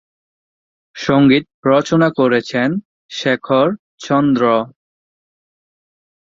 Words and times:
সংগীত 0.95 1.45
রচনা 1.65 2.09
করেছেন 2.19 2.69
শেখর 3.11 3.67
চন্দ্র। 3.97 4.43